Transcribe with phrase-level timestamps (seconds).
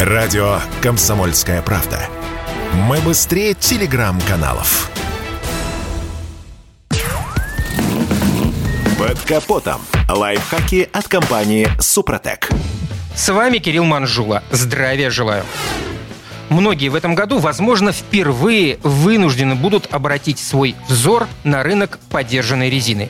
[0.00, 1.98] Радио «Комсомольская правда».
[2.74, 4.90] Мы быстрее телеграм-каналов.
[8.98, 9.80] Под капотом.
[10.06, 12.50] Лайфхаки от компании «Супротек».
[13.14, 14.42] С вами Кирилл Манжула.
[14.50, 15.44] Здравия желаю.
[16.50, 23.08] Многие в этом году, возможно, впервые вынуждены будут обратить свой взор на рынок поддержанной резины.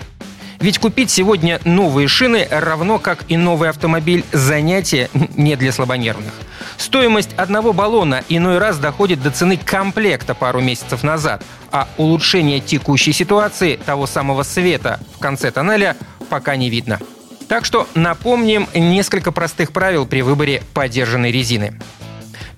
[0.60, 6.32] Ведь купить сегодня новые шины равно как и новый автомобиль занятие не для слабонервных.
[6.78, 13.12] Стоимость одного баллона иной раз доходит до цены комплекта пару месяцев назад, а улучшение текущей
[13.12, 15.96] ситуации того самого света в конце тоннеля
[16.28, 17.00] пока не видно.
[17.48, 21.78] Так что напомним несколько простых правил при выборе подержанной резины.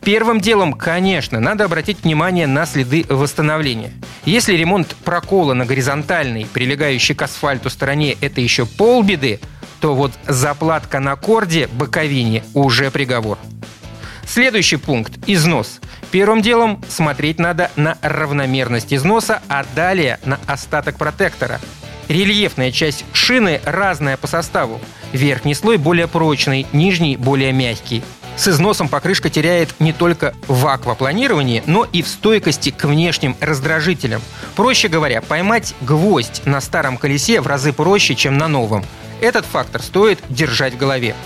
[0.03, 3.93] Первым делом, конечно, надо обратить внимание на следы восстановления.
[4.29, 9.41] Если ремонт прокола на горизонтальной, прилегающей к асфальту стороне– это еще полбеды,
[9.81, 13.39] то вот заплатка на корде боковине уже приговор.
[14.27, 15.81] Следующий пункт– износ.
[16.11, 21.59] Первым делом смотреть надо на равномерность износа, а далее на остаток протектора.
[22.09, 24.79] Рельефная часть шины разная по составу.
[25.15, 28.03] Верхний слой более прочный, нижний более мягкий.
[28.39, 34.23] С износом покрышка теряет не только в аквапланировании, но и в стойкости к внешним раздражителям.
[34.55, 38.85] Проще говоря, поймать гвоздь на старом колесе в разы проще, чем на новом.
[39.21, 41.17] Этот фактор стоит держать в голове.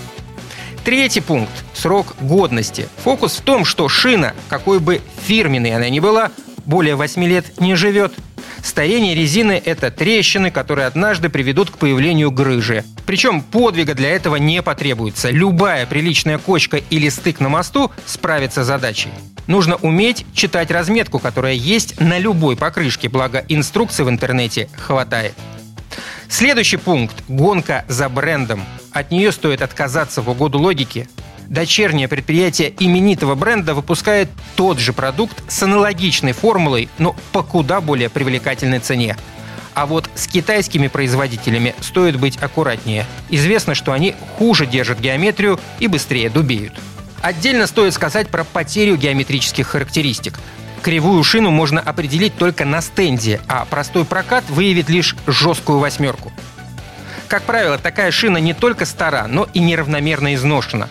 [0.83, 2.89] Третий пункт– срок годности.
[3.03, 6.31] Фокус в том, что шина, какой бы фирменной она ни была,
[6.65, 8.11] более 8 лет не живет.
[8.63, 12.85] Старение резины– это трещины, которые однажды приведут к появлению грыжи.
[13.05, 15.29] Причем подвига для этого не потребуется.
[15.29, 19.09] Любая приличная кочка или стык на мосту справится с задачей.
[19.47, 25.33] Нужно уметь читать разметку, которая есть на любой покрышке, благо инструкций в интернете хватает.
[26.29, 28.63] Следующий пункт– гонка за брендом.
[28.91, 31.09] От нее стоит отказаться в угоду логике.
[31.47, 38.09] Дочернее предприятие именитого бренда выпускает тот же продукт с аналогичной формулой, но по куда более
[38.09, 39.17] привлекательной цене.
[39.73, 43.05] А вот с китайскими производителями стоит быть аккуратнее.
[43.29, 46.73] Известно, что они хуже держат геометрию и быстрее дубеют.
[47.21, 50.39] Отдельно стоит сказать про потерю геометрических характеристик.
[50.81, 56.31] Кривую шину можно определить только на стенде, а простой прокат выявит лишь жесткую восьмерку.
[57.29, 60.89] Как правило, такая шина не только стара, но и неравномерно изношена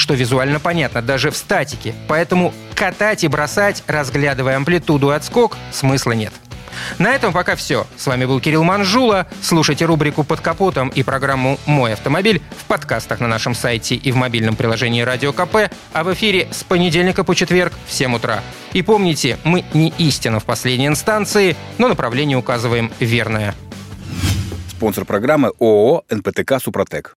[0.00, 1.94] что визуально понятно даже в статике.
[2.08, 6.32] Поэтому катать и бросать, разглядывая амплитуду и отскок, смысла нет.
[6.98, 7.86] На этом пока все.
[7.96, 9.26] С вами был Кирилл Манжула.
[9.42, 14.16] Слушайте рубрику «Под капотом» и программу «Мой автомобиль» в подкастах на нашем сайте и в
[14.16, 18.42] мобильном приложении «Радио КП», а в эфире с понедельника по четверг в 7 утра.
[18.72, 23.54] И помните, мы не истина в последней инстанции, но направление указываем верное.
[24.70, 27.16] Спонсор программы ООО «НПТК Супротек».